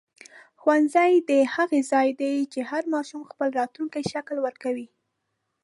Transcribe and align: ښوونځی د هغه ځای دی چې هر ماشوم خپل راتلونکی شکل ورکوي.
ښوونځی 0.61 1.13
د 1.29 1.31
هغه 1.55 1.77
ځای 1.91 2.09
دی 2.21 2.35
چې 2.53 2.59
هر 2.69 2.83
ماشوم 2.93 3.21
خپل 3.31 3.49
راتلونکی 3.59 4.01
شکل 4.11 4.37
ورکوي. 4.41 4.87